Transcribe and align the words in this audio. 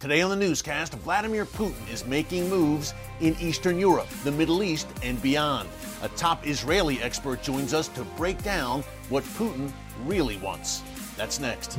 Today 0.00 0.22
on 0.22 0.30
the 0.30 0.36
newscast, 0.36 0.94
Vladimir 0.94 1.44
Putin 1.44 1.92
is 1.92 2.06
making 2.06 2.48
moves 2.48 2.94
in 3.20 3.36
Eastern 3.38 3.78
Europe, 3.78 4.08
the 4.24 4.32
Middle 4.32 4.62
East, 4.62 4.88
and 5.02 5.20
beyond. 5.20 5.68
A 6.00 6.08
top 6.08 6.46
Israeli 6.46 7.02
expert 7.02 7.42
joins 7.42 7.74
us 7.74 7.88
to 7.88 8.02
break 8.16 8.42
down 8.42 8.80
what 9.10 9.24
Putin 9.24 9.70
really 10.06 10.38
wants. 10.38 10.82
That's 11.18 11.38
next. 11.38 11.74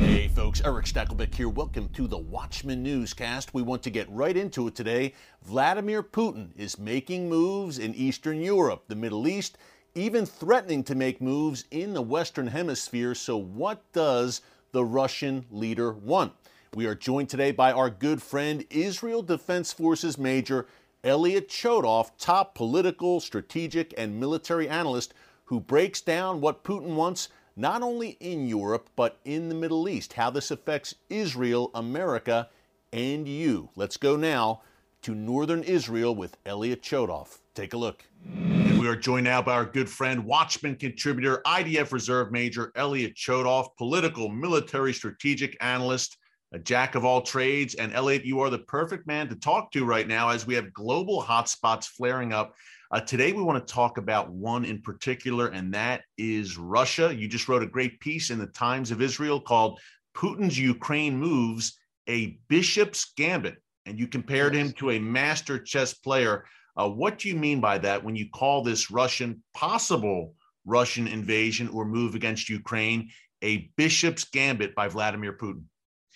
Hey 0.00 0.28
folks, 0.28 0.60
Erick 0.60 0.84
Stakelbeck 0.84 1.34
here. 1.34 1.48
Welcome 1.48 1.88
to 1.94 2.06
the 2.06 2.18
Watchman 2.18 2.82
Newscast. 2.82 3.54
We 3.54 3.62
want 3.62 3.82
to 3.84 3.90
get 3.90 4.06
right 4.10 4.36
into 4.36 4.68
it 4.68 4.74
today. 4.74 5.14
Vladimir 5.46 6.02
Putin 6.02 6.50
is 6.58 6.78
making 6.78 7.30
moves 7.30 7.78
in 7.78 7.94
Eastern 7.94 8.42
Europe, 8.42 8.84
the 8.88 8.96
Middle 8.96 9.26
East, 9.26 9.56
even 9.96 10.26
threatening 10.26 10.84
to 10.84 10.94
make 10.94 11.22
moves 11.22 11.64
in 11.70 11.94
the 11.94 12.02
Western 12.02 12.48
Hemisphere. 12.48 13.14
So, 13.14 13.36
what 13.38 13.82
does 13.92 14.42
the 14.72 14.84
Russian 14.84 15.46
leader 15.50 15.90
want? 15.92 16.34
We 16.74 16.84
are 16.86 16.94
joined 16.94 17.30
today 17.30 17.50
by 17.50 17.72
our 17.72 17.88
good 17.88 18.20
friend, 18.20 18.66
Israel 18.68 19.22
Defense 19.22 19.72
Forces 19.72 20.18
Major 20.18 20.66
Elliot 21.02 21.48
Chodoff, 21.48 22.10
top 22.18 22.54
political, 22.54 23.20
strategic, 23.20 23.94
and 23.96 24.20
military 24.20 24.68
analyst 24.68 25.14
who 25.46 25.60
breaks 25.60 26.02
down 26.02 26.42
what 26.42 26.62
Putin 26.62 26.94
wants 26.94 27.30
not 27.56 27.80
only 27.80 28.18
in 28.20 28.46
Europe, 28.46 28.90
but 28.96 29.18
in 29.24 29.48
the 29.48 29.54
Middle 29.54 29.88
East, 29.88 30.12
how 30.12 30.28
this 30.28 30.50
affects 30.50 30.94
Israel, 31.08 31.70
America, 31.74 32.50
and 32.92 33.26
you. 33.26 33.70
Let's 33.74 33.96
go 33.96 34.16
now 34.16 34.60
to 35.02 35.14
northern 35.14 35.62
Israel 35.62 36.14
with 36.14 36.36
Elliot 36.44 36.82
Chodoff. 36.82 37.38
Take 37.54 37.72
a 37.72 37.78
look. 37.78 38.04
And 38.34 38.78
we 38.78 38.88
are 38.88 38.96
joined 38.96 39.24
now 39.24 39.42
by 39.42 39.52
our 39.52 39.64
good 39.64 39.88
friend, 39.88 40.24
Watchman 40.24 40.76
contributor, 40.76 41.42
IDF 41.46 41.92
Reserve 41.92 42.32
Major 42.32 42.72
Elliot 42.74 43.14
Chodoff, 43.14 43.68
political, 43.78 44.28
military, 44.28 44.92
strategic 44.92 45.56
analyst 45.60 46.16
a 46.52 46.58
jack 46.58 46.94
of 46.94 47.04
all 47.04 47.22
trades. 47.22 47.74
And 47.74 47.92
Elliot, 47.92 48.24
you 48.24 48.40
are 48.40 48.50
the 48.50 48.58
perfect 48.58 49.06
man 49.06 49.28
to 49.28 49.34
talk 49.34 49.70
to 49.72 49.84
right 49.84 50.06
now 50.06 50.30
as 50.30 50.46
we 50.46 50.54
have 50.54 50.72
global 50.72 51.22
hotspots 51.22 51.86
flaring 51.86 52.32
up. 52.32 52.54
Uh, 52.90 53.00
today, 53.00 53.32
we 53.32 53.42
want 53.42 53.66
to 53.66 53.72
talk 53.72 53.98
about 53.98 54.30
one 54.30 54.64
in 54.64 54.80
particular, 54.80 55.48
and 55.48 55.74
that 55.74 56.02
is 56.16 56.56
Russia. 56.56 57.14
You 57.14 57.26
just 57.26 57.48
wrote 57.48 57.62
a 57.62 57.66
great 57.66 57.98
piece 57.98 58.30
in 58.30 58.38
the 58.38 58.46
Times 58.46 58.92
of 58.92 59.02
Israel 59.02 59.40
called 59.40 59.80
Putin's 60.16 60.58
Ukraine 60.58 61.16
Moves 61.16 61.78
a 62.08 62.38
Bishop's 62.48 63.12
Gambit. 63.16 63.56
And 63.84 63.98
you 63.98 64.06
compared 64.06 64.54
him 64.54 64.72
to 64.74 64.92
a 64.92 64.98
master 64.98 65.58
chess 65.58 65.94
player. 65.94 66.44
Uh, 66.76 66.88
what 66.88 67.18
do 67.18 67.28
you 67.28 67.36
mean 67.36 67.60
by 67.60 67.78
that 67.78 68.04
when 68.04 68.16
you 68.16 68.28
call 68.30 68.62
this 68.62 68.90
Russian 68.90 69.42
possible 69.54 70.34
Russian 70.64 71.06
invasion 71.06 71.68
or 71.68 71.84
move 71.84 72.14
against 72.14 72.48
Ukraine 72.48 73.10
a 73.42 73.70
Bishop's 73.76 74.24
Gambit 74.24 74.74
by 74.74 74.88
Vladimir 74.88 75.32
Putin? 75.32 75.64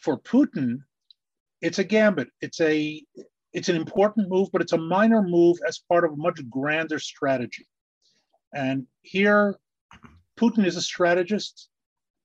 for 0.01 0.19
Putin, 0.19 0.79
it's 1.61 1.79
a 1.79 1.85
gambit. 1.85 2.29
It's 2.41 2.61
a 2.61 3.03
it's 3.53 3.69
an 3.69 3.77
important 3.77 4.29
move, 4.29 4.49
but 4.53 4.63
it's 4.63 4.73
a 4.73 4.79
minor 4.79 5.23
move 5.23 5.59
as 5.67 5.79
part 5.79 6.05
of 6.05 6.13
a 6.13 6.17
much 6.17 6.41
grander 6.49 6.99
strategy. 6.99 7.67
And 8.55 8.87
here, 9.03 9.57
Putin 10.39 10.65
is 10.65 10.77
a 10.77 10.83
strategist, 10.83 11.69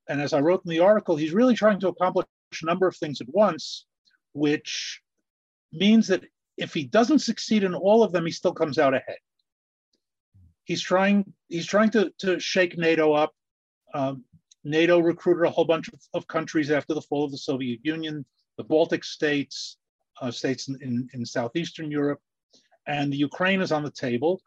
and 0.07 0.21
as 0.21 0.33
I 0.33 0.39
wrote 0.39 0.61
in 0.65 0.69
the 0.69 0.79
article, 0.79 1.15
he's 1.15 1.33
really 1.33 1.55
trying 1.55 1.79
to 1.81 1.89
accomplish 1.89 2.25
a 2.61 2.65
number 2.65 2.87
of 2.87 2.95
things 2.95 3.21
at 3.21 3.27
once, 3.29 3.85
which 4.33 5.01
means 5.73 6.07
that 6.07 6.23
if 6.57 6.73
he 6.73 6.83
doesn't 6.85 7.19
succeed 7.19 7.63
in 7.63 7.73
all 7.73 8.03
of 8.03 8.11
them, 8.11 8.25
he 8.25 8.31
still 8.31 8.53
comes 8.53 8.77
out 8.77 8.93
ahead. 8.93 9.17
He's 10.63 10.81
trying 10.81 11.31
he's 11.47 11.65
trying 11.65 11.91
to, 11.91 12.11
to 12.19 12.39
shake 12.39 12.77
NATO 12.77 13.13
up. 13.13 13.33
Um, 13.93 14.23
NATO 14.63 14.99
recruited 14.99 15.45
a 15.45 15.49
whole 15.49 15.65
bunch 15.65 15.89
of, 15.89 15.99
of, 16.13 16.27
countries 16.27 16.71
after 16.71 16.93
the 16.93 17.01
fall 17.01 17.23
of 17.23 17.31
the 17.31 17.37
Soviet 17.37 17.79
Union, 17.83 18.25
the 18.57 18.63
Baltic 18.63 19.03
states, 19.03 19.77
uh, 20.21 20.31
states 20.31 20.67
in, 20.67 20.77
in, 20.81 21.07
in, 21.13 21.25
Southeastern 21.25 21.91
Europe, 21.91 22.19
and 22.87 23.13
the 23.13 23.17
Ukraine 23.17 23.61
is 23.61 23.71
on 23.71 23.83
the 23.83 23.91
table. 23.91 24.41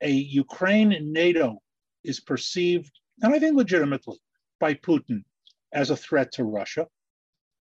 A 0.00 0.10
Ukraine 0.10 0.92
in 0.92 1.12
NATO 1.12 1.60
is 2.04 2.20
perceived, 2.20 2.92
and 3.22 3.34
I 3.34 3.38
think 3.40 3.56
legitimately, 3.56 4.18
by 4.60 4.74
Putin 4.74 5.24
as 5.72 5.90
a 5.90 5.96
threat 5.96 6.30
to 6.32 6.44
Russia. 6.44 6.86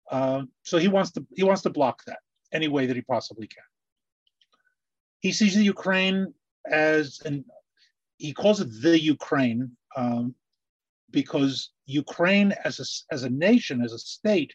Uh, 0.10 0.44
so 0.64 0.78
he 0.78 0.88
wants 0.88 1.12
to 1.12 1.28
he 1.36 1.44
wants 1.44 1.62
to 1.64 1.70
block 1.70 2.02
that 2.06 2.20
any 2.54 2.70
way 2.70 2.86
that 2.86 2.96
he 2.96 3.02
possibly 3.02 3.48
can. 3.48 3.67
He 5.28 5.34
sees 5.34 5.56
the 5.56 5.72
Ukraine 5.78 6.34
as 6.72 7.20
and 7.26 7.44
he 8.16 8.32
calls 8.32 8.62
it 8.62 8.70
the 8.82 8.98
Ukraine 8.98 9.70
um, 9.98 10.34
because 11.12 11.72
Ukraine 11.86 12.54
as 12.64 12.80
a, 12.80 12.88
as 13.14 13.24
a 13.24 13.30
nation, 13.30 13.82
as 13.84 13.92
a 13.92 14.00
state, 14.00 14.54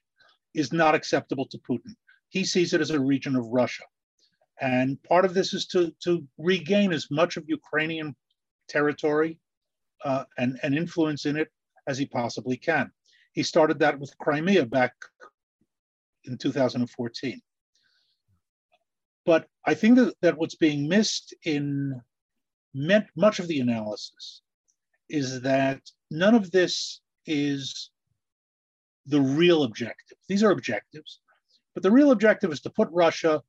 is 0.55 0.72
not 0.72 0.94
acceptable 0.94 1.44
to 1.49 1.59
Putin. 1.59 1.94
He 2.31 2.43
sees 2.43 2.72
it 2.72 2.81
as 2.81 2.88
a 2.88 2.99
region 2.99 3.37
of 3.37 3.44
Russia. 3.49 3.84
And 4.62 5.03
part 5.03 5.27
of 5.27 5.34
this 5.34 5.53
is 5.53 5.66
to, 5.72 5.93
to 6.05 6.27
regain 6.38 6.91
as 6.91 7.10
much 7.10 7.37
of 7.37 7.44
Ukrainian 7.60 8.16
territory 8.66 9.39
uh, 10.06 10.25
and, 10.39 10.59
and 10.62 10.75
influence 10.75 11.27
in 11.27 11.37
it 11.37 11.49
as 11.87 11.99
he 11.99 12.06
possibly 12.06 12.56
can. 12.56 12.91
He 13.34 13.43
started 13.43 13.78
that 13.81 14.00
with 14.00 14.16
Crimea 14.16 14.65
back 14.65 14.94
in 16.25 16.39
2014. 16.39 17.43
But 19.25 19.47
I 19.65 19.75
think 19.75 19.97
that, 19.97 20.15
that 20.22 20.37
what's 20.37 20.56
being 20.56 20.88
missed 20.88 21.34
in 21.44 22.00
much 22.75 23.38
of 23.38 23.49
the 23.49 23.60
analysis 23.60 24.43
is 25.09 25.41
that 25.43 25.81
none 26.10 26.34
of 26.34 26.50
this 26.50 27.00
is 27.27 27.91
the 29.06 29.21
real 29.21 29.65
objective. 29.65 30.16
These 30.28 30.43
are 30.43 30.50
objectives, 30.50 31.21
but 31.75 31.83
the 31.83 31.91
real 31.91 32.10
objective 32.10 32.50
is 32.53 32.60
to 32.62 32.71
put 32.71 32.88
Russia 32.91 33.43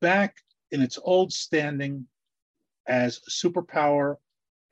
back 0.00 0.36
in 0.70 0.82
its 0.82 0.98
old 1.02 1.32
standing 1.32 2.06
as 2.86 3.20
a 3.26 3.30
superpower, 3.30 4.16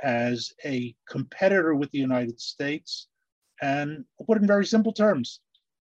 as 0.00 0.53
a 0.65 0.94
competitor 1.09 1.75
with 1.75 1.91
the 1.91 1.99
United 1.99 2.41
States, 2.41 3.09
and 3.62 4.05
I'll 4.21 4.27
put 4.27 4.38
in 4.38 4.47
very 4.47 4.67
simple 4.67 4.93
terms 4.93 5.41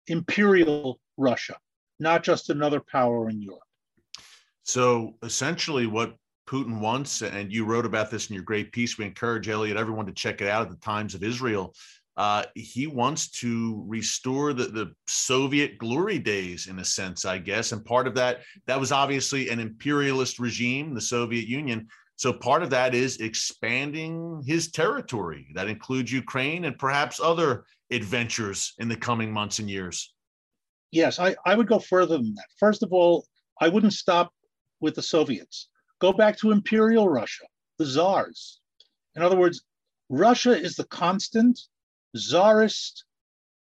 imperial 0.06 1.00
Russia, 1.17 1.56
not 2.00 2.23
just 2.23 2.49
another 2.49 2.81
power 2.81 3.29
in 3.29 3.43
Europe. 3.43 3.68
So 4.69 5.15
essentially, 5.23 5.87
what 5.87 6.15
Putin 6.47 6.79
wants, 6.79 7.23
and 7.23 7.51
you 7.51 7.65
wrote 7.65 7.87
about 7.87 8.11
this 8.11 8.29
in 8.29 8.34
your 8.34 8.45
great 8.45 8.71
piece. 8.71 8.99
We 8.99 9.06
encourage 9.06 9.49
Elliot, 9.49 9.79
everyone 9.79 10.05
to 10.05 10.12
check 10.12 10.43
it 10.43 10.49
out 10.49 10.61
at 10.61 10.69
the 10.69 10.77
Times 10.77 11.15
of 11.15 11.23
Israel. 11.23 11.75
Uh, 12.19 12.45
he 12.55 12.87
wants 12.87 13.31
to 13.31 13.83
restore 13.87 14.53
the, 14.53 14.65
the 14.65 14.93
Soviet 15.06 15.79
glory 15.79 16.19
days, 16.19 16.67
in 16.67 16.81
a 16.81 16.84
sense, 16.84 17.25
I 17.25 17.39
guess. 17.39 17.73
And 17.73 17.83
part 17.83 18.06
of 18.06 18.15
that, 18.17 18.43
that 18.67 18.79
was 18.79 18.93
obviously 18.93 19.49
an 19.49 19.59
imperialist 19.59 20.39
regime, 20.39 20.93
the 20.93 21.00
Soviet 21.00 21.49
Union. 21.49 21.89
So 22.17 22.31
part 22.35 22.62
of 22.62 22.69
that 22.69 22.95
is 22.95 23.19
expanding 23.21 24.43
his 24.47 24.71
territory. 24.71 25.47
That 25.55 25.69
includes 25.69 26.12
Ukraine 26.12 26.67
and 26.67 26.79
perhaps 26.79 27.20
other 27.20 27.65
adventures 27.91 28.75
in 28.81 28.88
the 28.88 28.97
coming 28.97 29.32
months 29.32 29.61
and 29.61 29.70
years. 29.70 30.12
Yes, 30.91 31.19
I, 31.19 31.37
I 31.47 31.55
would 31.55 31.69
go 31.69 31.79
further 31.79 32.19
than 32.19 32.35
that. 32.35 32.49
First 32.59 32.82
of 32.82 32.93
all, 32.93 33.25
I 33.62 33.69
wouldn't 33.69 33.94
stop 33.94 34.32
with 34.81 34.95
the 34.95 35.03
Soviets. 35.03 35.69
Go 36.01 36.13
back 36.13 36.39
to 36.39 36.53
Imperial 36.53 37.09
Russia, 37.09 37.45
the 37.79 37.87
czars. 37.87 38.61
In 39.17 39.23
other 39.23 39.37
words, 39.37 39.63
Russia 40.09 40.57
is 40.57 40.77
the 40.77 40.85
constant, 40.85 41.59
czarist, 42.17 43.05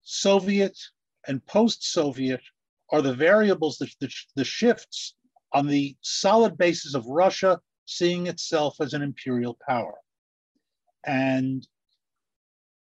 Soviet, 0.04 0.78
and 1.28 1.46
post 1.46 1.84
Soviet 1.84 2.42
are 2.92 3.02
the 3.02 3.14
variables, 3.14 3.78
the, 3.78 3.90
the, 4.00 4.10
the 4.36 4.44
shifts 4.44 5.16
on 5.54 5.68
the 5.68 5.96
solid 6.02 6.58
basis 6.58 6.94
of 6.94 7.06
Russia 7.08 7.60
seeing 7.86 8.28
itself 8.28 8.80
as 8.82 8.94
an 8.94 9.02
imperial 9.02 9.58
power. 9.68 9.96
And 11.06 11.66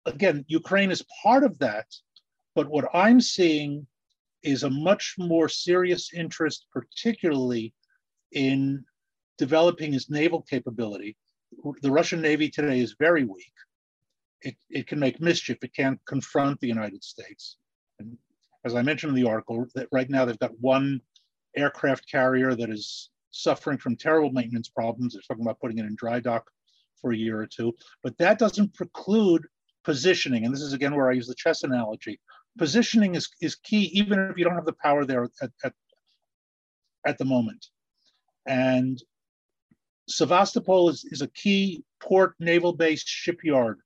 again, 0.07 0.45
Ukraine 0.49 0.91
is 0.91 1.05
part 1.23 1.45
of 1.45 1.59
that. 1.59 1.87
But 2.55 2.69
what 2.69 2.89
I'm 2.95 3.21
seeing 3.21 3.87
is 4.43 4.63
a 4.63 4.71
much 4.71 5.15
more 5.19 5.49
serious 5.49 6.13
interest, 6.13 6.67
particularly 6.73 7.75
in 8.33 8.85
developing 9.39 9.93
his 9.93 10.11
naval 10.11 10.43
capability. 10.43 11.17
The 11.83 11.91
Russian 11.91 12.21
Navy 12.21 12.49
today 12.49 12.81
is 12.81 12.97
very 12.99 13.25
weak. 13.25 13.53
it, 14.43 14.57
it 14.71 14.87
can 14.87 14.99
make 14.99 15.21
mischief. 15.21 15.59
It 15.63 15.75
can't 15.75 16.01
confront 16.07 16.61
the 16.61 16.69
United 16.69 17.03
States. 17.03 17.57
And 17.99 18.17
as 18.65 18.75
I 18.75 18.83
mentioned 18.83 19.17
in 19.17 19.23
the 19.23 19.29
article, 19.29 19.67
that 19.75 19.89
right 19.93 20.09
now 20.09 20.25
they've 20.25 20.39
got 20.39 20.59
one 20.61 21.01
aircraft 21.57 22.11
carrier 22.11 22.55
that 22.55 22.71
is 22.71 23.11
suffering 23.31 23.79
from 23.79 23.97
terrible 23.97 24.31
maintenance 24.31 24.69
problems. 24.69 25.15
They're 25.15 25.23
talking 25.27 25.45
about 25.45 25.61
putting 25.61 25.79
it 25.79 25.87
in 25.87 25.95
dry 25.97 26.21
dock 26.21 26.45
for 27.01 27.13
a 27.13 27.17
year 27.17 27.41
or 27.41 27.47
two, 27.47 27.73
but 28.03 28.17
that 28.19 28.39
doesn't 28.39 28.75
preclude 28.75 29.43
positioning. 29.85 30.45
And 30.45 30.55
this 30.55 30.63
is 30.63 30.73
again 30.73 30.95
where 30.95 31.11
I 31.11 31.15
use 31.15 31.27
the 31.27 31.35
chess 31.35 31.65
analogy. 31.65 32.21
Positioning 32.59 33.15
is, 33.15 33.29
is 33.41 33.55
key, 33.57 33.85
even 33.95 34.19
if 34.31 34.37
you 34.37 34.45
don't 34.45 34.55
have 34.55 34.67
the 34.67 34.77
power 34.83 35.05
there 35.05 35.25
at, 35.25 35.51
at, 35.65 35.73
at 37.07 37.19
the 37.19 37.25
moment. 37.25 37.67
And 38.47 39.03
Sevastopol 40.09 40.89
is, 40.89 41.05
is 41.11 41.23
a 41.23 41.29
key 41.29 41.85
port, 42.01 42.35
naval 42.39 42.73
base, 42.73 43.03
shipyard 43.07 43.81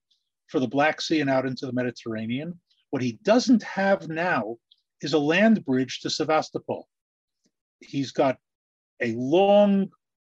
for 0.48 0.60
the 0.60 0.68
Black 0.68 1.00
Sea 1.00 1.20
and 1.20 1.30
out 1.30 1.46
into 1.46 1.66
the 1.66 1.72
Mediterranean. 1.72 2.58
What 2.90 3.02
he 3.02 3.18
doesn't 3.22 3.62
have 3.62 4.08
now 4.08 4.56
is 5.02 5.12
a 5.12 5.18
land 5.18 5.64
bridge 5.64 6.00
to 6.00 6.10
Sevastopol. 6.10 6.88
He's 7.80 8.12
got 8.12 8.38
a 9.02 9.12
long 9.14 9.90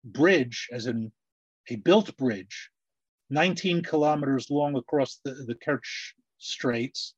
bridge, 0.03 0.67
as 0.71 0.87
in 0.87 1.11
a 1.69 1.75
built 1.75 2.15
bridge, 2.17 2.71
19 3.29 3.83
kilometers 3.83 4.49
long 4.49 4.75
across 4.75 5.19
the, 5.23 5.31
the 5.31 5.55
Kerch 5.55 6.13
Straits, 6.37 7.13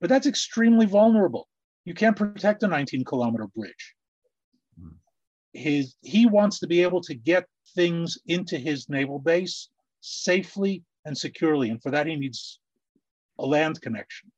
but 0.00 0.08
that's 0.08 0.26
extremely 0.26 0.86
vulnerable. 0.86 1.48
You 1.84 1.94
can't 1.94 2.16
protect 2.16 2.62
a 2.62 2.68
19 2.68 3.04
kilometer 3.04 3.46
bridge. 3.54 3.94
His, 5.52 5.96
he 6.02 6.26
wants 6.26 6.60
to 6.60 6.66
be 6.66 6.82
able 6.82 7.00
to 7.02 7.14
get 7.14 7.46
things 7.74 8.18
into 8.26 8.58
his 8.58 8.88
naval 8.88 9.18
base 9.18 9.68
safely 10.00 10.84
and 11.04 11.16
securely. 11.16 11.70
And 11.70 11.82
for 11.82 11.90
that, 11.90 12.06
he 12.06 12.16
needs 12.16 12.60
a 13.38 13.46
land 13.46 13.80
connection. 13.80 14.30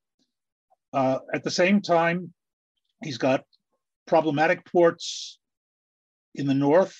Uh, 0.93 1.19
at 1.32 1.43
the 1.43 1.50
same 1.50 1.81
time, 1.81 2.32
he's 3.03 3.19
got 3.19 3.44
problematic 4.06 4.64
ports 4.70 5.38
in 6.35 6.47
the 6.47 6.55
north. 6.55 6.97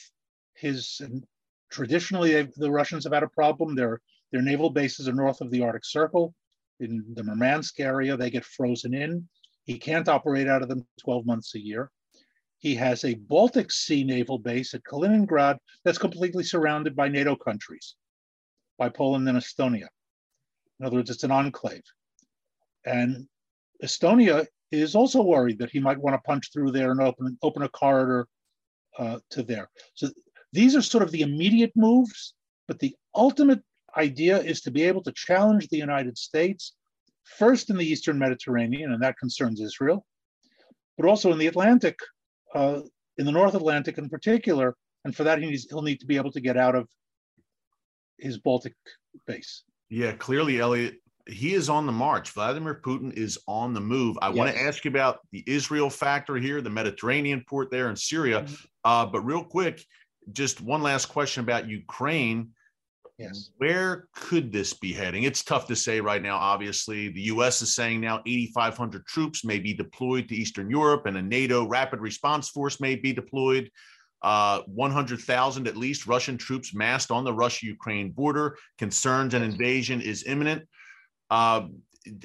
His 0.55 1.01
traditionally 1.71 2.49
the 2.57 2.71
Russians 2.71 3.05
have 3.05 3.13
had 3.13 3.23
a 3.23 3.29
problem. 3.29 3.75
Their 3.75 4.01
their 4.31 4.43
naval 4.43 4.71
bases 4.71 5.09
are 5.09 5.13
north 5.13 5.41
of 5.41 5.51
the 5.51 5.63
Arctic 5.63 5.85
Circle. 5.85 6.35
In 6.81 7.05
the 7.15 7.23
Murmansk 7.23 7.81
area, 7.81 8.17
they 8.17 8.31
get 8.31 8.45
frozen 8.45 8.95
in. 8.95 9.29
He 9.65 9.79
can't 9.79 10.09
operate 10.09 10.49
out 10.49 10.63
of 10.63 10.69
them 10.69 10.87
12 11.01 11.27
months 11.27 11.55
a 11.55 11.61
year. 11.61 11.91
He 12.63 12.77
has 12.77 13.05
a 13.05 13.15
Baltic 13.15 13.73
Sea 13.73 14.05
naval 14.05 14.39
base 14.39 14.73
at 14.73 14.85
Kaliningrad 14.85 15.59
that's 15.85 15.99
completely 15.99 16.45
surrounded 16.45 16.95
by 16.95 17.09
NATO 17.09 17.35
countries 17.35 17.97
by 18.79 18.89
Poland 18.89 19.29
and 19.29 19.37
Estonia. 19.37 19.89
In 20.79 20.87
other 20.87 20.97
words, 20.97 21.11
it's 21.11 21.25
an 21.25 21.33
enclave. 21.33 21.83
And 22.87 23.27
Estonia 23.83 24.47
is 24.71 24.95
also 24.95 25.23
worried 25.23 25.59
that 25.59 25.71
he 25.71 25.81
might 25.81 25.99
want 25.99 26.15
to 26.15 26.21
punch 26.21 26.53
through 26.53 26.71
there 26.71 26.93
and 26.93 27.01
open, 27.01 27.37
open 27.43 27.63
a 27.65 27.69
corridor 27.69 28.29
uh, 28.97 29.19
to 29.31 29.43
there. 29.43 29.69
So 29.95 30.11
these 30.53 30.77
are 30.77 30.83
sort 30.83 31.03
of 31.03 31.11
the 31.11 31.23
immediate 31.23 31.73
moves, 31.75 32.35
but 32.69 32.79
the 32.79 32.95
ultimate 33.17 33.63
idea 33.97 34.39
is 34.39 34.61
to 34.63 34.71
be 34.71 34.85
able 34.85 35.03
to 35.03 35.13
challenge 35.13 35.67
the 35.67 35.79
United 35.79 36.17
States, 36.17 36.75
first 37.25 37.71
in 37.71 37.77
the 37.77 37.85
Eastern 37.85 38.21
Mediterranean, 38.21 38.93
and 38.93 39.03
that 39.03 39.19
concerns 39.19 39.61
Israel, 39.61 40.07
but 40.97 41.07
also 41.07 41.33
in 41.33 41.39
the 41.39 41.49
Atlantic, 41.49 41.99
uh, 42.55 42.81
in 43.19 43.27
the 43.27 43.33
North 43.33 43.55
Atlantic 43.55 43.99
in 43.99 44.09
particular. 44.09 44.77
And 45.05 45.15
for 45.15 45.25
that, 45.25 45.41
he 45.41 45.47
needs, 45.47 45.67
he'll 45.69 45.83
need 45.83 46.01
to 46.01 46.07
be 46.07 46.17
able 46.17 46.33
to 46.33 46.41
get 46.41 46.57
out 46.57 46.75
of 46.75 46.89
his 48.19 48.39
Baltic 48.39 48.75
base. 49.27 49.65
Yeah, 49.91 50.13
clearly, 50.13 50.61
Elliot, 50.61 50.95
he 51.29 51.55
is 51.55 51.69
on 51.69 51.87
the 51.87 51.93
march. 51.93 52.31
Vladimir 52.31 52.81
Putin 52.85 53.13
is 53.13 53.39
on 53.47 53.75
the 53.75 53.81
move. 53.81 54.17
I 54.23 54.29
yes. 54.29 54.37
want 54.37 54.51
to 54.53 54.61
ask 54.61 54.85
you 54.85 54.91
about 54.91 55.21
the 55.31 55.45
Israel 55.47 55.91
factor 55.91 56.37
here, 56.37 56.61
the 56.61 56.71
Mediterranean 56.71 57.45
port 57.49 57.71
there 57.71 57.91
in 57.91 57.97
Syria. 57.97 58.43
Mm-hmm. 58.43 58.55
Uh, 58.85 59.07
but 59.07 59.21
real 59.21 59.45
quick, 59.45 59.85
just 60.33 60.61
one 60.61 60.83
last 60.83 61.07
question 61.07 61.43
about 61.43 61.69
Ukraine. 61.69 62.51
Yes. 63.23 63.51
Where 63.59 64.09
could 64.15 64.53
this 64.53 64.73
be 64.75 64.93
heading? 64.93 65.23
It's 65.23 65.43
tough 65.43 65.67
to 65.69 65.77
say 65.77 66.01
right 66.01 66.23
now. 66.23 66.37
Obviously, 66.37 67.09
the 67.09 67.23
U.S. 67.23 67.63
is 67.63 67.75
saying 67.75 68.01
now 68.01 68.21
8,500 68.27 69.07
troops 69.07 69.45
may 69.45 69.59
be 69.59 69.73
deployed 69.73 70.29
to 70.29 70.35
Eastern 70.35 70.69
Europe, 70.71 71.07
and 71.07 71.17
a 71.17 71.23
NATO 71.23 71.67
rapid 71.67 72.01
response 72.01 72.49
force 72.49 72.81
may 72.81 72.97
be 72.97 73.13
deployed 73.13 73.71
uh, 74.23 74.61
100,000 74.67 75.67
at 75.67 75.77
least 75.77 76.07
Russian 76.07 76.39
troops 76.39 76.75
massed 76.75 77.11
on 77.11 77.25
the 77.25 77.33
Russia 77.33 77.67
Ukraine 77.67 78.11
border. 78.11 78.57
Concerns 78.79 79.35
an 79.35 79.43
invasion 79.43 80.01
is 80.01 80.25
imminent. 80.25 80.63
Uh, 81.31 81.67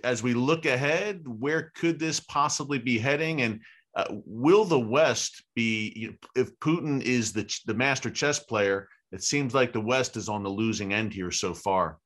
as 0.03 0.23
we 0.23 0.33
look 0.33 0.65
ahead, 0.65 1.23
where 1.27 1.71
could 1.75 1.99
this 1.99 2.19
possibly 2.19 2.77
be 2.77 2.97
heading? 2.97 3.41
And 3.41 3.61
uh, 3.95 4.05
will 4.25 4.63
the 4.63 4.79
West 4.79 5.43
be, 5.55 6.15
if 6.35 6.57
Putin 6.59 7.01
is 7.01 7.33
the, 7.33 7.51
the 7.65 7.73
master 7.73 8.11
chess 8.11 8.39
player, 8.39 8.87
it 9.11 9.23
seems 9.23 9.53
like 9.53 9.73
the 9.73 9.81
West 9.81 10.17
is 10.17 10.29
on 10.29 10.43
the 10.43 10.49
losing 10.49 10.93
end 10.93 11.13
here 11.13 11.31
so 11.31 11.53
far. 11.53 11.97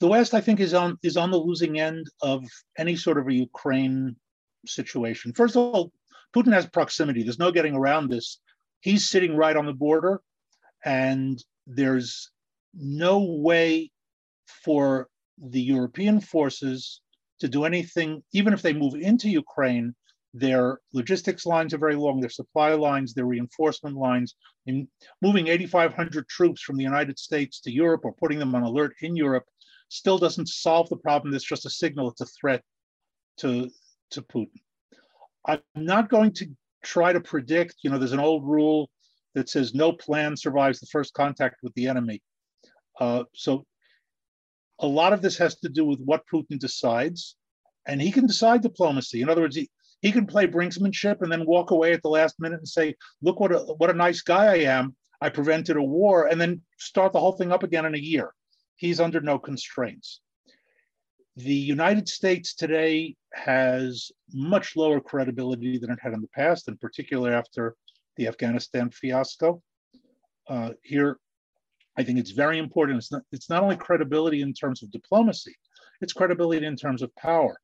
The 0.00 0.08
West, 0.08 0.34
I 0.34 0.40
think, 0.40 0.60
is 0.60 0.74
on 0.74 0.98
is 1.02 1.16
on 1.16 1.30
the 1.30 1.38
losing 1.38 1.80
end 1.80 2.06
of 2.22 2.44
any 2.78 2.96
sort 2.96 3.18
of 3.18 3.28
a 3.28 3.34
Ukraine 3.34 4.16
situation. 4.66 5.32
First 5.32 5.56
of 5.56 5.74
all, 5.74 5.92
Putin 6.34 6.52
has 6.52 6.66
proximity. 6.66 7.22
There's 7.22 7.38
no 7.38 7.50
getting 7.50 7.74
around 7.74 8.10
this 8.10 8.38
he's 8.86 9.08
sitting 9.08 9.36
right 9.36 9.56
on 9.56 9.66
the 9.66 9.72
border, 9.72 10.20
and 10.84 11.42
there's 11.66 12.30
no 12.72 13.18
way 13.18 13.90
for 14.64 15.08
the 15.38 15.60
European 15.60 16.20
forces 16.20 17.00
to 17.40 17.48
do 17.48 17.64
anything, 17.64 18.22
even 18.32 18.52
if 18.52 18.62
they 18.62 18.72
move 18.72 18.94
into 18.94 19.28
Ukraine. 19.28 19.94
Their 20.38 20.80
logistics 20.92 21.46
lines 21.46 21.72
are 21.72 21.78
very 21.78 21.96
long, 21.96 22.20
their 22.20 22.28
supply 22.28 22.74
lines, 22.74 23.14
their 23.14 23.24
reinforcement 23.24 23.96
lines. 23.96 24.34
In 24.66 24.86
moving 25.22 25.48
8,500 25.48 26.28
troops 26.28 26.60
from 26.60 26.76
the 26.76 26.82
United 26.82 27.18
States 27.18 27.58
to 27.62 27.72
Europe 27.72 28.02
or 28.04 28.12
putting 28.12 28.38
them 28.38 28.54
on 28.54 28.62
alert 28.62 28.94
in 29.00 29.16
Europe 29.16 29.44
still 29.88 30.18
doesn't 30.18 30.48
solve 30.48 30.90
the 30.90 30.96
problem. 30.96 31.32
It's 31.32 31.42
just 31.42 31.64
a 31.64 31.70
signal, 31.70 32.10
it's 32.10 32.20
a 32.20 32.26
threat 32.26 32.62
to, 33.38 33.70
to 34.10 34.22
Putin. 34.22 34.60
I'm 35.46 35.60
not 35.74 36.10
going 36.10 36.32
to 36.32 36.50
try 36.84 37.14
to 37.14 37.20
predict, 37.20 37.76
you 37.82 37.88
know, 37.88 37.98
there's 37.98 38.12
an 38.12 38.20
old 38.20 38.44
rule 38.44 38.90
that 39.34 39.48
says 39.48 39.74
no 39.74 39.90
plan 39.90 40.36
survives 40.36 40.80
the 40.80 40.86
first 40.86 41.14
contact 41.14 41.56
with 41.62 41.72
the 41.74 41.88
enemy. 41.88 42.20
Uh, 43.00 43.24
so 43.34 43.64
a 44.80 44.86
lot 44.86 45.14
of 45.14 45.22
this 45.22 45.38
has 45.38 45.54
to 45.60 45.70
do 45.70 45.86
with 45.86 46.00
what 46.00 46.24
Putin 46.30 46.58
decides, 46.58 47.36
and 47.86 48.02
he 48.02 48.12
can 48.12 48.26
decide 48.26 48.60
diplomacy. 48.60 49.22
In 49.22 49.30
other 49.30 49.40
words, 49.40 49.56
he, 49.56 49.70
he 50.02 50.12
can 50.12 50.26
play 50.26 50.46
brinksmanship 50.46 51.22
and 51.22 51.32
then 51.32 51.46
walk 51.46 51.70
away 51.70 51.92
at 51.92 52.02
the 52.02 52.08
last 52.08 52.38
minute 52.38 52.58
and 52.58 52.68
say, 52.68 52.94
look 53.22 53.40
what 53.40 53.52
a, 53.52 53.58
what 53.58 53.90
a 53.90 53.94
nice 53.94 54.22
guy 54.22 54.46
I 54.46 54.58
am. 54.58 54.94
I 55.20 55.30
prevented 55.30 55.76
a 55.76 55.82
war, 55.82 56.26
and 56.26 56.38
then 56.38 56.60
start 56.78 57.12
the 57.12 57.20
whole 57.20 57.32
thing 57.32 57.50
up 57.50 57.62
again 57.62 57.86
in 57.86 57.94
a 57.94 57.98
year. 57.98 58.34
He's 58.76 59.00
under 59.00 59.20
no 59.20 59.38
constraints. 59.38 60.20
The 61.36 61.54
United 61.54 62.08
States 62.08 62.54
today 62.54 63.16
has 63.32 64.10
much 64.32 64.76
lower 64.76 65.00
credibility 65.00 65.78
than 65.78 65.90
it 65.90 65.98
had 66.02 66.12
in 66.12 66.20
the 66.20 66.28
past, 66.28 66.68
in 66.68 66.76
particular 66.76 67.32
after 67.32 67.76
the 68.16 68.28
Afghanistan 68.28 68.90
fiasco. 68.90 69.62
Uh, 70.48 70.70
here, 70.82 71.18
I 71.96 72.02
think 72.02 72.18
it's 72.18 72.30
very 72.30 72.58
important. 72.58 72.98
It's 72.98 73.12
not, 73.12 73.22
it's 73.32 73.50
not 73.50 73.62
only 73.62 73.76
credibility 73.76 74.42
in 74.42 74.52
terms 74.52 74.82
of 74.82 74.90
diplomacy, 74.90 75.54
it's 76.00 76.12
credibility 76.12 76.66
in 76.66 76.76
terms 76.76 77.02
of 77.02 77.14
power. 77.16 77.58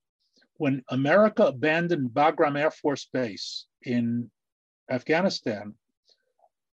When 0.63 0.85
America 0.91 1.47
abandoned 1.47 2.11
Bagram 2.11 2.57
Air 2.57 2.71
Force 2.71 3.09
Base 3.13 3.67
in 3.83 4.31
Afghanistan, 4.89 5.75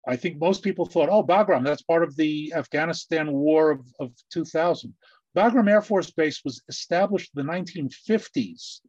I 0.09 0.17
think 0.17 0.41
most 0.41 0.65
people 0.65 0.87
thought, 0.87 1.09
oh, 1.09 1.23
Bagram, 1.23 1.63
that's 1.63 1.83
part 1.83 2.03
of 2.03 2.17
the 2.17 2.53
Afghanistan 2.57 3.31
war 3.31 3.71
of, 3.71 3.87
of 4.01 4.13
2000. 4.33 4.93
Bagram 5.37 5.71
Air 5.71 5.83
Force 5.83 6.11
Base 6.11 6.43
was 6.45 6.65
established 6.69 7.31
in 7.37 7.47
the 7.47 7.53
1950s 7.53 8.81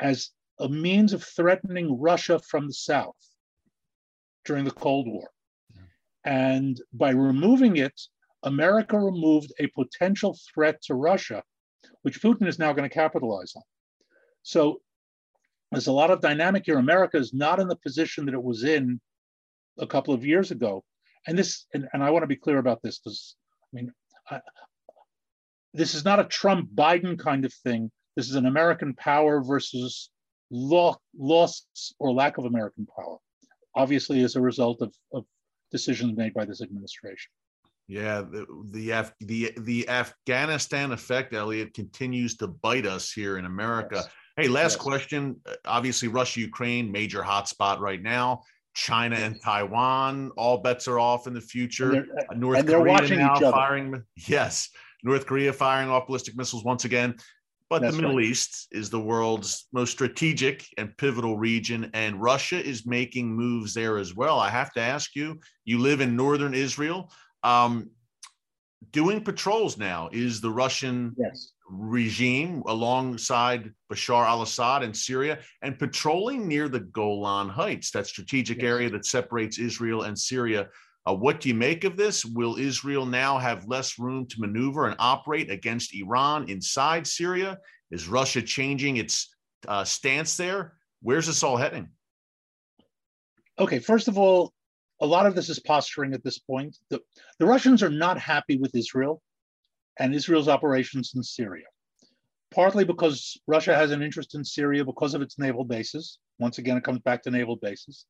as 0.00 0.30
a 0.58 0.70
means 0.70 1.12
of 1.12 1.22
threatening 1.22 2.00
Russia 2.00 2.38
from 2.38 2.66
the 2.66 2.72
south 2.72 3.28
during 4.46 4.64
the 4.64 4.70
Cold 4.70 5.06
War. 5.06 5.28
And 6.24 6.80
by 6.94 7.10
removing 7.10 7.76
it, 7.76 8.00
America 8.42 8.98
removed 8.98 9.52
a 9.58 9.66
potential 9.66 10.38
threat 10.54 10.80
to 10.84 10.94
Russia, 10.94 11.42
which 12.00 12.22
Putin 12.22 12.46
is 12.46 12.58
now 12.58 12.72
going 12.72 12.88
to 12.88 12.94
capitalize 12.94 13.52
on. 13.54 13.62
So 14.44 14.80
there's 15.72 15.88
a 15.88 15.92
lot 15.92 16.12
of 16.12 16.20
dynamic 16.20 16.62
here. 16.66 16.78
America 16.78 17.16
is 17.16 17.34
not 17.34 17.58
in 17.58 17.66
the 17.66 17.76
position 17.76 18.26
that 18.26 18.34
it 18.34 18.42
was 18.42 18.62
in 18.62 19.00
a 19.78 19.86
couple 19.86 20.14
of 20.14 20.24
years 20.24 20.52
ago. 20.52 20.84
And 21.26 21.36
this, 21.36 21.66
and, 21.74 21.88
and 21.92 22.04
I 22.04 22.10
want 22.10 22.22
to 22.22 22.28
be 22.28 22.36
clear 22.36 22.58
about 22.58 22.80
this 22.82 23.00
because, 23.00 23.34
I 23.64 23.68
mean, 23.72 23.92
I, 24.30 24.40
this 25.72 25.94
is 25.94 26.04
not 26.04 26.20
a 26.20 26.24
Trump 26.24 26.68
Biden 26.74 27.18
kind 27.18 27.44
of 27.44 27.52
thing. 27.52 27.90
This 28.14 28.28
is 28.28 28.36
an 28.36 28.46
American 28.46 28.94
power 28.94 29.42
versus 29.42 30.10
law, 30.50 30.96
loss 31.18 31.66
or 31.98 32.12
lack 32.12 32.38
of 32.38 32.44
American 32.44 32.86
power, 32.94 33.16
obviously 33.74 34.22
as 34.22 34.36
a 34.36 34.40
result 34.40 34.82
of, 34.82 34.94
of 35.12 35.24
decisions 35.72 36.16
made 36.16 36.34
by 36.34 36.44
this 36.44 36.60
administration. 36.60 37.30
Yeah, 37.86 38.22
the 38.22 38.46
the 38.70 38.90
Af- 38.92 39.14
the 39.20 39.52
the 39.58 39.88
Afghanistan 39.90 40.92
effect, 40.92 41.34
Elliot, 41.34 41.74
continues 41.74 42.36
to 42.36 42.46
bite 42.46 42.86
us 42.86 43.12
here 43.12 43.36
in 43.36 43.44
America. 43.44 43.96
Yes. 43.96 44.08
Hey, 44.36 44.48
last 44.48 44.78
question. 44.78 45.40
Uh, 45.46 45.54
obviously, 45.64 46.08
Russia, 46.08 46.40
Ukraine, 46.40 46.90
major 46.90 47.22
hotspot 47.22 47.78
right 47.78 48.02
now. 48.02 48.42
China 48.74 49.14
and 49.14 49.40
Taiwan, 49.40 50.32
all 50.36 50.58
bets 50.58 50.88
are 50.88 50.98
off 50.98 51.28
in 51.28 51.34
the 51.34 51.40
future. 51.40 52.04
Uh, 52.28 52.34
North 52.34 52.66
Korea 52.66 53.16
now 53.16 53.38
firing. 53.38 54.02
Yes, 54.16 54.68
North 55.04 55.26
Korea 55.26 55.52
firing 55.52 55.88
off 55.88 56.08
ballistic 56.08 56.36
missiles 56.36 56.64
once 56.64 56.84
again. 56.84 57.14
But 57.70 57.82
That's 57.82 57.94
the 57.94 58.02
Middle 58.02 58.16
right. 58.16 58.26
East 58.26 58.68
is 58.72 58.90
the 58.90 59.00
world's 59.00 59.68
most 59.72 59.92
strategic 59.92 60.66
and 60.76 60.96
pivotal 60.98 61.38
region, 61.38 61.88
and 61.94 62.20
Russia 62.20 62.62
is 62.62 62.84
making 62.84 63.32
moves 63.32 63.72
there 63.74 63.98
as 63.98 64.14
well. 64.14 64.40
I 64.40 64.50
have 64.50 64.72
to 64.72 64.80
ask 64.80 65.14
you: 65.14 65.38
you 65.64 65.78
live 65.78 66.00
in 66.00 66.16
northern 66.16 66.54
Israel. 66.54 67.12
Um, 67.44 67.90
doing 68.92 69.22
patrols 69.22 69.78
now 69.78 70.08
is 70.12 70.40
the 70.40 70.50
Russian 70.50 71.14
yes. 71.18 71.52
regime 71.68 72.62
alongside 72.66 73.72
Bashar 73.92 74.26
al 74.26 74.42
Assad 74.42 74.82
in 74.82 74.94
Syria 74.94 75.38
and 75.62 75.78
patrolling 75.78 76.48
near 76.48 76.68
the 76.68 76.80
Golan 76.80 77.48
Heights, 77.48 77.90
that 77.92 78.06
strategic 78.06 78.58
yes. 78.58 78.66
area 78.66 78.90
that 78.90 79.06
separates 79.06 79.58
Israel 79.58 80.02
and 80.02 80.18
Syria. 80.18 80.68
Uh, 81.06 81.14
what 81.14 81.40
do 81.40 81.48
you 81.48 81.54
make 81.54 81.84
of 81.84 81.96
this? 81.96 82.24
Will 82.24 82.56
Israel 82.56 83.04
now 83.04 83.38
have 83.38 83.68
less 83.68 83.98
room 83.98 84.26
to 84.26 84.40
maneuver 84.40 84.86
and 84.86 84.96
operate 84.98 85.50
against 85.50 85.94
Iran 85.94 86.48
inside 86.48 87.06
Syria? 87.06 87.58
Is 87.90 88.08
Russia 88.08 88.40
changing 88.40 88.96
its 88.96 89.34
uh, 89.68 89.84
stance 89.84 90.36
there? 90.36 90.74
Where's 91.02 91.26
this 91.26 91.42
all 91.42 91.56
heading? 91.56 91.88
Okay, 93.58 93.78
first 93.78 94.08
of 94.08 94.18
all, 94.18 94.52
a 95.00 95.06
lot 95.06 95.26
of 95.26 95.34
this 95.34 95.48
is 95.48 95.58
posturing 95.58 96.14
at 96.14 96.22
this 96.24 96.38
point. 96.38 96.76
The, 96.90 97.00
the 97.38 97.46
Russians 97.46 97.82
are 97.82 97.90
not 97.90 98.18
happy 98.18 98.56
with 98.56 98.74
Israel 98.74 99.22
and 99.98 100.14
Israel's 100.14 100.48
operations 100.48 101.12
in 101.14 101.22
Syria, 101.22 101.66
partly 102.52 102.84
because 102.84 103.38
Russia 103.46 103.74
has 103.74 103.90
an 103.90 104.02
interest 104.02 104.34
in 104.34 104.44
Syria 104.44 104.84
because 104.84 105.14
of 105.14 105.22
its 105.22 105.38
naval 105.38 105.64
bases. 105.64 106.18
Once 106.38 106.58
again, 106.58 106.76
it 106.76 106.84
comes 106.84 107.00
back 107.00 107.22
to 107.22 107.30
naval 107.30 107.56
bases. 107.56 108.06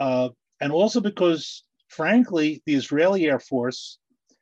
Uh, 0.00 0.28
and 0.60 0.72
also 0.72 1.00
because, 1.00 1.64
frankly, 1.88 2.62
the 2.66 2.74
Israeli 2.74 3.26
Air 3.26 3.38
Force 3.38 3.98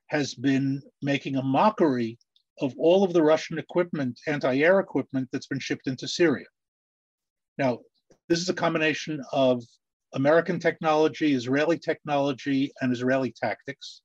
has 0.07 0.35
been 0.35 0.83
making 1.01 1.37
a 1.37 1.43
mockery 1.43 2.19
of 2.61 2.75
all 2.79 3.03
of 3.03 3.13
the 3.13 3.23
Russian 3.23 3.59
equipment, 3.59 4.21
anti 4.27 4.59
air 4.61 4.79
equipment 4.79 5.29
that's 5.33 5.47
been 5.47 5.59
shipped 5.59 5.87
into 5.87 6.07
Syria. 6.07 6.47
Now, 7.59 7.79
this 8.29 8.41
is 8.41 8.49
a 8.49 8.55
combination 8.55 9.23
of 9.33 9.63
American 10.15 10.59
technology, 10.59 11.35
Israeli 11.35 11.79
technology, 11.79 12.73
and 12.81 12.93
Israeli 12.93 13.33
tactics. 13.33 14.03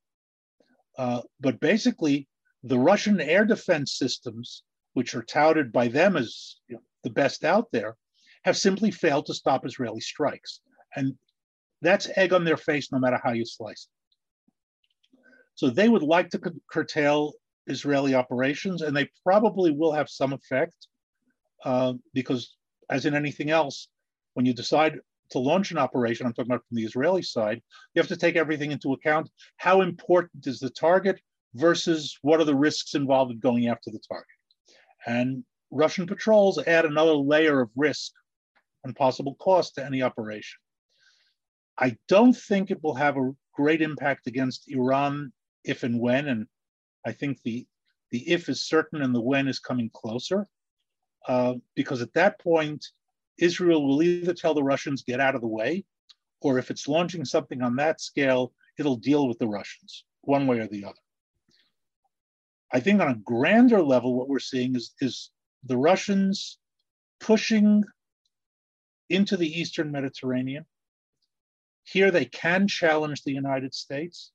Uh, 0.97 1.21
but 1.39 1.59
basically, 1.59 2.27
the 2.63 2.79
Russian 2.79 3.19
air 3.21 3.45
defense 3.45 3.97
systems, 3.97 4.63
which 4.93 5.13
are 5.15 5.23
touted 5.23 5.71
by 5.71 5.87
them 5.87 6.17
as 6.17 6.57
you 6.67 6.75
know, 6.75 6.81
the 7.03 7.09
best 7.09 7.43
out 7.43 7.67
there, 7.71 7.95
have 8.45 8.57
simply 8.57 8.91
failed 8.91 9.25
to 9.27 9.33
stop 9.33 9.65
Israeli 9.65 10.01
strikes. 10.01 10.61
And 10.95 11.15
that's 11.81 12.09
egg 12.15 12.33
on 12.33 12.43
their 12.43 12.57
face, 12.57 12.91
no 12.91 12.99
matter 12.99 13.19
how 13.23 13.31
you 13.31 13.45
slice 13.45 13.87
it. 13.87 15.19
So 15.55 15.69
they 15.69 15.89
would 15.89 16.03
like 16.03 16.29
to 16.29 16.53
curtail 16.71 17.33
Israeli 17.67 18.15
operations, 18.15 18.81
and 18.81 18.95
they 18.95 19.09
probably 19.23 19.71
will 19.71 19.91
have 19.91 20.09
some 20.09 20.33
effect 20.33 20.75
uh, 21.65 21.93
because, 22.13 22.55
as 22.89 23.05
in 23.05 23.15
anything 23.15 23.49
else, 23.49 23.89
when 24.33 24.45
you 24.45 24.53
decide 24.53 24.99
to 25.31 25.39
launch 25.39 25.71
an 25.71 25.77
operation, 25.77 26.25
I'm 26.25 26.33
talking 26.33 26.51
about 26.51 26.65
from 26.67 26.77
the 26.77 26.83
Israeli 26.83 27.21
side, 27.21 27.61
you 27.93 27.99
have 27.99 28.09
to 28.09 28.17
take 28.17 28.35
everything 28.35 28.71
into 28.71 28.93
account. 28.93 29.29
How 29.57 29.81
important 29.81 30.47
is 30.47 30.59
the 30.59 30.69
target 30.69 31.19
versus 31.55 32.17
what 32.21 32.39
are 32.39 32.45
the 32.45 32.55
risks 32.55 32.93
involved 32.93 33.31
in 33.31 33.39
going 33.39 33.67
after 33.67 33.91
the 33.91 34.01
target? 34.07 34.27
And 35.05 35.43
Russian 35.71 36.07
patrols 36.07 36.59
add 36.59 36.85
another 36.85 37.13
layer 37.13 37.61
of 37.61 37.69
risk 37.75 38.11
and 38.83 38.95
possible 38.95 39.35
cost 39.35 39.75
to 39.75 39.85
any 39.85 40.01
operation. 40.01 40.59
I 41.77 41.97
don't 42.07 42.35
think 42.35 42.71
it 42.71 42.81
will 42.81 42.95
have 42.95 43.17
a 43.17 43.31
great 43.53 43.81
impact 43.81 44.27
against 44.27 44.69
Iran 44.69 45.31
if 45.63 45.83
and 45.83 45.99
when, 45.99 46.27
and 46.27 46.47
I 47.05 47.11
think 47.11 47.41
the 47.43 47.67
the 48.11 48.27
if 48.29 48.47
is 48.47 48.67
certain 48.67 49.01
and 49.01 49.13
the 49.13 49.21
when 49.21 49.47
is 49.47 49.59
coming 49.59 49.89
closer, 49.93 50.47
uh, 51.27 51.55
because 51.75 52.01
at 52.01 52.13
that 52.13 52.39
point 52.39 52.85
Israel 53.37 53.85
will 53.85 54.01
either 54.01 54.33
tell 54.33 54.53
the 54.53 54.63
Russians, 54.63 55.03
get 55.03 55.19
out 55.19 55.35
of 55.35 55.41
the 55.41 55.47
way, 55.47 55.85
or 56.41 56.57
if 56.57 56.69
it's 56.71 56.87
launching 56.87 57.25
something 57.25 57.61
on 57.61 57.75
that 57.77 58.01
scale, 58.01 58.53
it'll 58.77 58.97
deal 58.97 59.27
with 59.27 59.39
the 59.39 59.47
Russians, 59.47 60.05
one 60.21 60.47
way 60.47 60.59
or 60.59 60.67
the 60.67 60.85
other. 60.85 60.99
I 62.71 62.79
think 62.79 63.01
on 63.01 63.09
a 63.09 63.15
grander 63.15 63.81
level, 63.81 64.15
what 64.15 64.27
we're 64.27 64.39
seeing 64.39 64.75
is, 64.75 64.93
is 64.99 65.31
the 65.63 65.77
Russians 65.77 66.57
pushing 67.19 67.83
into 69.09 69.37
the 69.37 69.47
Eastern 69.47 69.91
Mediterranean. 69.91 70.65
Here 71.83 72.11
they 72.11 72.25
can 72.25 72.67
challenge 72.67 73.23
the 73.23 73.33
United 73.33 73.73
States, 73.73 74.31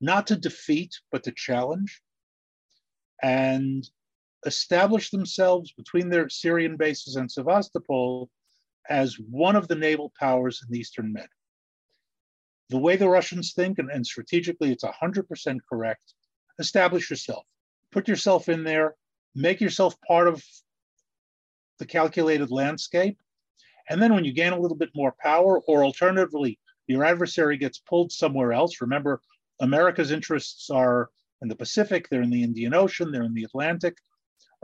not 0.00 0.26
to 0.28 0.36
defeat, 0.36 0.98
but 1.12 1.24
to 1.24 1.32
challenge. 1.32 2.00
And 3.22 3.88
established 4.46 5.12
themselves 5.12 5.72
between 5.72 6.08
their 6.08 6.28
Syrian 6.28 6.76
bases 6.76 7.16
and 7.16 7.30
Sevastopol 7.30 8.30
as 8.88 9.18
one 9.18 9.56
of 9.56 9.68
the 9.68 9.74
naval 9.74 10.12
powers 10.18 10.62
in 10.62 10.72
the 10.72 10.78
Eastern 10.78 11.12
Med. 11.12 11.28
The 12.70 12.78
way 12.78 12.96
the 12.96 13.08
Russians 13.08 13.52
think, 13.52 13.78
and, 13.78 13.90
and 13.90 14.06
strategically 14.06 14.72
it's 14.72 14.84
100% 14.84 15.58
correct, 15.68 16.14
establish 16.58 17.10
yourself. 17.10 17.44
Put 17.90 18.08
yourself 18.08 18.48
in 18.48 18.64
there, 18.64 18.94
make 19.34 19.60
yourself 19.60 19.96
part 20.06 20.28
of 20.28 20.42
the 21.78 21.86
calculated 21.86 22.50
landscape. 22.50 23.18
And 23.88 24.00
then 24.00 24.14
when 24.14 24.24
you 24.24 24.32
gain 24.32 24.52
a 24.52 24.58
little 24.58 24.76
bit 24.76 24.90
more 24.94 25.14
power, 25.20 25.60
or 25.60 25.84
alternatively, 25.84 26.58
your 26.86 27.04
adversary 27.04 27.56
gets 27.56 27.78
pulled 27.78 28.12
somewhere 28.12 28.52
else. 28.52 28.80
Remember, 28.80 29.20
America's 29.60 30.10
interests 30.10 30.70
are 30.70 31.10
in 31.42 31.48
the 31.48 31.56
Pacific, 31.56 32.08
they're 32.08 32.22
in 32.22 32.30
the 32.30 32.42
Indian 32.42 32.74
Ocean, 32.74 33.10
they're 33.10 33.24
in 33.24 33.34
the 33.34 33.44
Atlantic. 33.44 33.98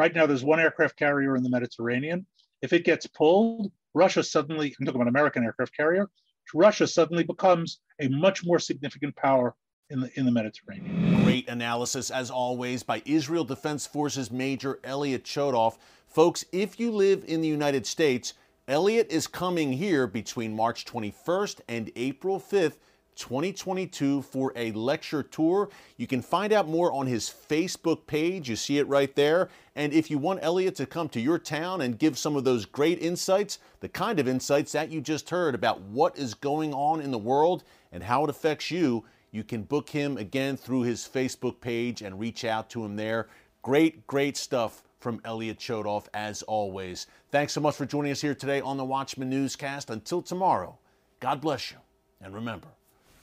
Right 0.00 0.14
now, 0.14 0.24
there's 0.24 0.42
one 0.42 0.58
aircraft 0.58 0.96
carrier 0.96 1.36
in 1.36 1.42
the 1.42 1.50
Mediterranean. 1.50 2.24
If 2.62 2.72
it 2.72 2.86
gets 2.86 3.06
pulled, 3.06 3.70
Russia 3.92 4.22
suddenly, 4.22 4.74
I'm 4.80 4.86
talking 4.86 4.98
about 4.98 5.10
American 5.10 5.44
aircraft 5.44 5.76
carrier, 5.76 6.08
Russia 6.54 6.86
suddenly 6.86 7.22
becomes 7.22 7.80
a 8.00 8.08
much 8.08 8.42
more 8.42 8.58
significant 8.58 9.14
power 9.16 9.54
in 9.90 10.00
the, 10.00 10.10
in 10.18 10.24
the 10.24 10.32
Mediterranean. 10.32 11.22
Great 11.22 11.50
analysis, 11.50 12.10
as 12.10 12.30
always, 12.30 12.82
by 12.82 13.02
Israel 13.04 13.44
Defense 13.44 13.86
Forces 13.86 14.30
Major 14.30 14.80
Elliot 14.84 15.22
Chodoff. 15.24 15.76
Folks, 16.08 16.46
if 16.50 16.80
you 16.80 16.92
live 16.92 17.22
in 17.28 17.42
the 17.42 17.48
United 17.48 17.84
States, 17.84 18.32
Elliot 18.68 19.06
is 19.10 19.26
coming 19.26 19.74
here 19.74 20.06
between 20.06 20.56
March 20.56 20.86
21st 20.86 21.60
and 21.68 21.92
April 21.94 22.40
5th 22.40 22.78
2022 23.16 24.22
for 24.22 24.52
a 24.56 24.72
lecture 24.72 25.22
tour. 25.22 25.68
You 25.96 26.06
can 26.06 26.22
find 26.22 26.52
out 26.52 26.68
more 26.68 26.92
on 26.92 27.06
his 27.06 27.28
Facebook 27.28 28.06
page. 28.06 28.48
You 28.48 28.56
see 28.56 28.78
it 28.78 28.88
right 28.88 29.14
there. 29.14 29.48
And 29.76 29.92
if 29.92 30.10
you 30.10 30.18
want 30.18 30.40
Elliot 30.42 30.74
to 30.76 30.86
come 30.86 31.08
to 31.10 31.20
your 31.20 31.38
town 31.38 31.80
and 31.80 31.98
give 31.98 32.18
some 32.18 32.36
of 32.36 32.44
those 32.44 32.64
great 32.64 33.00
insights, 33.00 33.58
the 33.80 33.88
kind 33.88 34.18
of 34.18 34.28
insights 34.28 34.72
that 34.72 34.90
you 34.90 35.00
just 35.00 35.30
heard 35.30 35.54
about 35.54 35.80
what 35.82 36.18
is 36.18 36.34
going 36.34 36.72
on 36.72 37.00
in 37.00 37.10
the 37.10 37.18
world 37.18 37.64
and 37.92 38.02
how 38.02 38.24
it 38.24 38.30
affects 38.30 38.70
you, 38.70 39.04
you 39.30 39.44
can 39.44 39.62
book 39.62 39.88
him 39.88 40.16
again 40.16 40.56
through 40.56 40.82
his 40.82 41.08
Facebook 41.08 41.60
page 41.60 42.02
and 42.02 42.18
reach 42.18 42.44
out 42.44 42.68
to 42.70 42.84
him 42.84 42.96
there. 42.96 43.28
Great, 43.62 44.06
great 44.06 44.36
stuff 44.36 44.82
from 44.98 45.20
Elliot 45.24 45.58
Chodoff, 45.58 46.06
as 46.14 46.42
always. 46.42 47.06
Thanks 47.30 47.52
so 47.52 47.60
much 47.60 47.76
for 47.76 47.86
joining 47.86 48.12
us 48.12 48.20
here 48.20 48.34
today 48.34 48.60
on 48.60 48.76
the 48.76 48.84
Watchman 48.84 49.30
Newscast. 49.30 49.90
Until 49.90 50.20
tomorrow, 50.20 50.78
God 51.20 51.40
bless 51.40 51.70
you. 51.70 51.78
And 52.20 52.34
remember, 52.34 52.68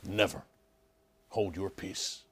never 0.08 0.44
hold 1.30 1.56
your 1.56 1.70
peace. 1.70 2.24